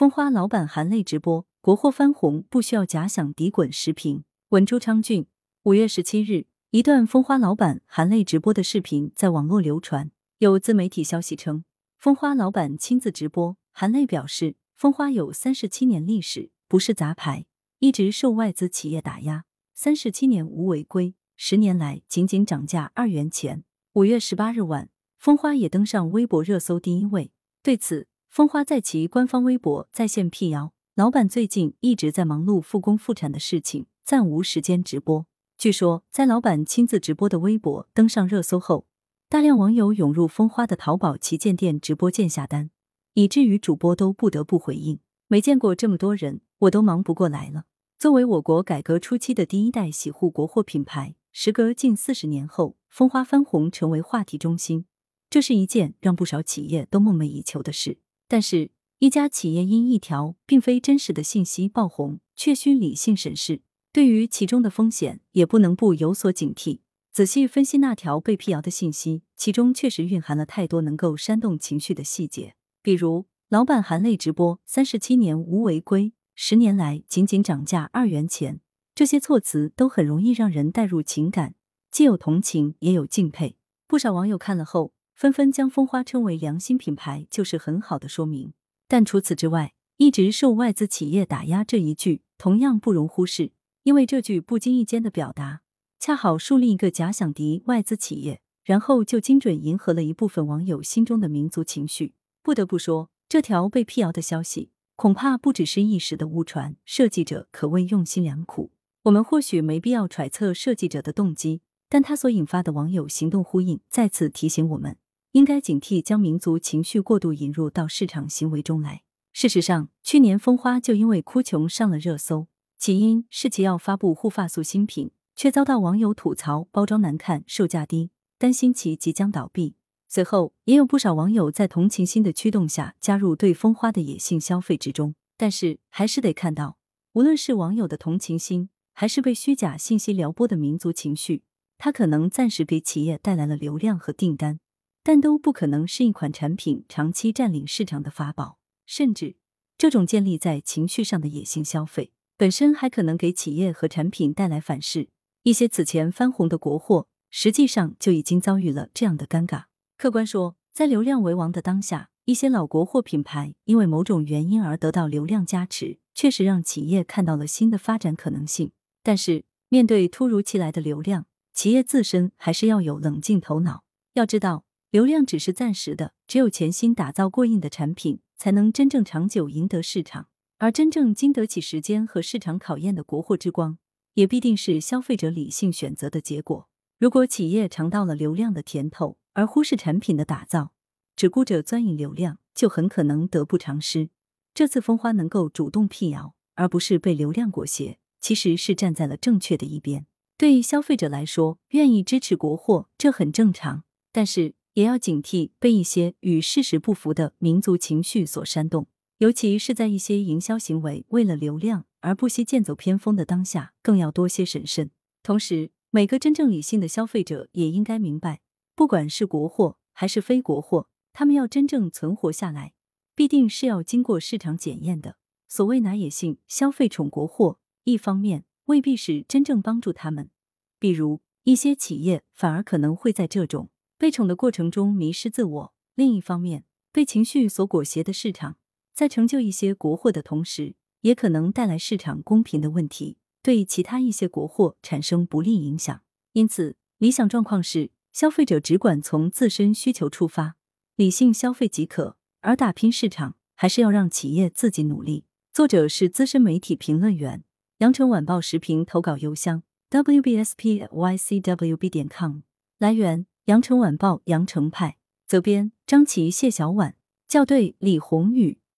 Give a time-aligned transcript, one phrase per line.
[0.00, 4.24] 蜂花老板含泪直播，国货翻红不需要假想敌滚视频。
[4.48, 5.26] 文朱昌俊，
[5.64, 10.10] 五月十七日，一段蜂花老板含泪直播的视频在网络流传。
[10.38, 11.64] 有自媒体消息称，
[11.98, 17.44] 蜂花老板亲自直播，含泪表示，蜂花有三十七年历史，不是杂牌，
[17.80, 19.44] 一直受外资企业打压，
[19.74, 23.64] 三十七年无违规，十年来仅仅涨价二元钱。
[23.92, 24.88] 五月十八日晚，
[25.18, 27.32] 蜂花也登上微博热搜第一位。
[27.62, 35.26] 对此，蜂花在其官方微博在线辟谣，老板最近一直在忙碌复工复产的事情，暂无时间直播。
[35.58, 38.86] 据说，在老板亲自直播的微博登上热搜后，
[39.28, 42.70] 大量网友涌入蜂花的淘宝旗舰店直播间下单，
[43.14, 47.64] 以至于主播都不得不回应：“没见过这么多人，我都忙不过来了。”
[47.98, 54.86] 作为我国改革初期的第一代洗护国货品牌，时隔近四十年后，蜂花翻红成为话题中心，
[55.28, 57.98] 这是一件让不少企业都梦寐以求的事。
[58.30, 58.70] 但是，
[59.00, 63.62] 一家企业因一条并非真实的信息爆红，却需理性审视，
[63.92, 66.78] 对于其中的风险，也不能不有所警惕。
[67.10, 72.54] 仔细分析那条被辟谣的信息，其中确实蕴含了太多能够煽动情绪的细节。
[72.82, 78.60] 比如，老板含泪直播三十七年无违规，十年来仅仅涨价二元钱，
[78.94, 81.56] 这些措辞都很容易让人带入情感，
[81.90, 83.56] 既有同情，也有敬佩。
[83.88, 84.92] 不少网友看了后。
[85.14, 88.52] 纷纷将蜂花称为良心品牌，就是很好的说明。
[88.88, 93.52] 但除此之外，一直受外资企业打压这一句同样不容忽视，
[93.82, 95.60] 因为这句不经意间的表达，
[95.98, 102.14] 恰好树立一个假想敌外资企业，然后就精准迎合了一部分网友心中的民族情绪。
[102.42, 108.72] 不得不说，这条被辟谣的消息恐怕不只是一时的误传，设计者可谓用心良苦。
[109.04, 114.96] 我们或许没必要揣测设计者的动机，但他所引发的网友行动呼应，再次提醒我们。
[115.32, 119.02] 应该警惕将民族情绪过度引入到市场行为中来。
[119.32, 122.46] 事实上，去年蜂花就因为哭穷上了热搜，
[122.78, 129.74] 起因是其要发布护发素新品，却遭到网友吐槽包装难看、售价低，担心其即将倒闭。
[130.08, 135.14] 随后，也有不少网友在同情心的驱动下加入对蜂花的野性消费之中。
[135.36, 136.76] 但是，还是得看到，
[137.12, 141.44] 无论是网友的同情心，还是被虚假信息撩拨的民族情绪，
[141.82, 144.60] 它可能暂时给企业带来了流量和订单。
[145.02, 149.36] 但都不可能是一款产品长期占领市场的法宝，甚至
[149.78, 155.08] 这种建立在情绪上的野性消费，本身还可能给企业和产品带来反噬。
[155.42, 159.64] 一些此前翻红的国货，实际上就已经遭遇了这样的尴尬。
[159.96, 168.72] 客观说，在流量为王的当下，一些老国货品牌因为某种原因而得到流量加持，确实让企业看到了新的发展可能性。
[169.02, 171.24] 但是，面对突如其来的流量，
[171.60, 173.84] 企业自身还是要有冷静头脑。
[174.14, 174.64] 要知道。
[174.90, 180.30] 流量只是暂时的，只有潜心打造过硬的产品，才能真正长久赢得市场。
[180.56, 183.76] 而真正经得起时间和市场考验的国货之光，
[184.14, 186.66] 也必定是消费者理性选择的结果。
[186.98, 190.72] 如果企业尝到了流量的甜头，而忽视产品的打造，
[191.14, 194.08] 只顾着钻营流量，就很可能得不偿失。
[194.54, 200.06] 这次蜂花能够主动辟谣，而不是被流量裹挟，其实是站在了正确的一边。
[200.40, 203.84] 对于消费者来说，愿意支持国货，这很正常。
[204.10, 204.54] 但是。
[204.74, 208.86] 也要警惕被一些与事实不符的民族情绪所煽动，
[209.18, 214.92] 尤其是在一些营销行为为了流量而不惜剑走偏锋的当下，更要多些审慎。
[215.24, 218.40] 同时，每个真正理性的消费者也应该明白，
[218.76, 222.72] 不管是国货还是非国货，他们要真正存活下来，
[223.16, 225.16] 必定是要经过市场检验的。
[225.48, 230.30] 所谓拿野性消费宠国货，一方面未必是真正帮助他们，
[230.78, 233.68] 比如一些企业反而可能会在这种。
[233.98, 238.58] 被宠的过程中迷失自我，另一方面，被情绪所裹挟的市场，
[238.94, 246.00] 在成就一些国货的同时，也可能带来市场公平的问题，对其他一些国货产生不利影响。
[246.34, 250.54] 因此，理想状况是消费者只管从自身需求出发，
[250.94, 255.24] 理性消费即可；而打拼市场，还是要让企业自己努力。
[255.52, 257.42] 作者是资深媒体评论员，
[257.80, 262.40] 羊城晚报时评投稿邮箱：wbspycwb 点 com。
[262.78, 263.26] 来源。
[263.50, 264.96] 羊城晚报羊城派
[265.26, 266.94] 责编张琪谢小婉
[267.26, 268.60] 校对李红宇。